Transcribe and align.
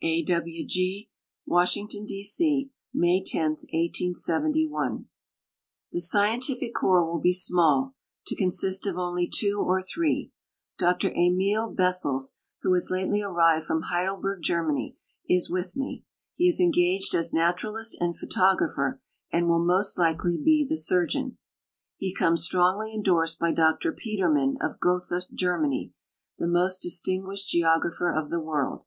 A. 0.00 0.24
W. 0.24 0.66
G. 0.66 1.10
WAsiirNGTON, 1.46 2.06
D. 2.06 2.24
C., 2.24 2.70
May 2.94 3.22
10, 3.22 3.50
1871. 3.66 5.08
The 5.92 6.00
scientific 6.00 6.72
corps 6.74 7.04
will 7.04 7.20
be 7.20 7.34
small 7.34 7.94
to 8.26 8.34
consist 8.34 8.86
of 8.86 8.94
onl_v 8.94 9.30
two 9.30 9.60
or 9.62 9.82
three. 9.82 10.32
Dr 10.78 11.10
Emil 11.10 11.68
Bessels, 11.68 12.38
who 12.62 12.72
has 12.72 12.88
lately 12.90 13.20
arrived 13.20 13.66
from 13.66 13.82
Heidelburg, 13.90 14.40
Germany, 14.40 14.96
is 15.28 15.50
with 15.50 15.76
me. 15.76 16.06
He 16.36 16.48
is 16.48 16.60
engaged 16.60 17.14
as 17.14 17.34
naturalist 17.34 17.94
and 18.00 18.16
photographer, 18.16 19.02
and 19.30 19.50
will 19.50 19.62
most 19.62 19.98
likely 19.98 20.40
he 20.42 20.64
the 20.66 20.78
surgeon. 20.78 21.36
He 21.98 22.14
comes 22.14 22.42
strongly 22.42 22.94
endorsed 22.94 23.38
by 23.38 23.52
Dr 23.52 23.92
Peterman, 23.92 24.56
of 24.62 24.80
Gotha, 24.80 25.24
Germany, 25.34 25.92
the 26.38 26.48
most 26.48 26.78
distinguished 26.80 27.50
geographer 27.50 28.10
of 28.10 28.30
the 28.30 28.40
world. 28.40 28.86